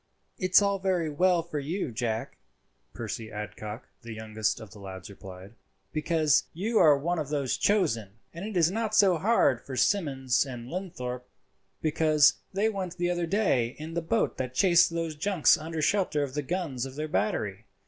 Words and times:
"It's 0.39 0.63
all 0.63 0.79
very 0.79 1.11
well 1.11 1.43
for 1.43 1.59
you, 1.59 1.91
Jack," 1.91 2.39
Percy 2.91 3.31
Adcock, 3.31 3.87
the 4.01 4.15
youngest 4.15 4.59
of 4.59 4.71
the 4.71 4.79
lads, 4.79 5.11
replied, 5.11 5.53
"because 5.93 6.45
you 6.53 6.79
are 6.79 6.97
one 6.97 7.19
of 7.19 7.29
those 7.29 7.55
chosen; 7.55 8.13
and 8.33 8.43
it 8.43 8.57
is 8.57 8.71
not 8.71 8.95
so 8.95 9.19
hard 9.19 9.61
for 9.63 9.75
Simmons 9.75 10.43
and 10.43 10.67
Linthorpe, 10.71 11.29
because 11.83 12.39
they 12.51 12.67
went 12.67 12.97
the 12.97 13.11
other 13.11 13.27
day 13.27 13.75
in 13.77 13.93
the 13.93 14.01
boat 14.01 14.37
that 14.37 14.55
chased 14.55 14.89
those 14.89 15.15
junks 15.15 15.55
under 15.55 15.83
shelter 15.83 16.23
of 16.23 16.33
the 16.33 16.41
guns 16.41 16.87
of 16.87 16.95
their 16.95 17.07
battery. 17.07 17.65